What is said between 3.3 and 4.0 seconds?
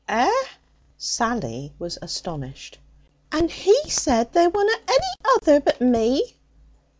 'And he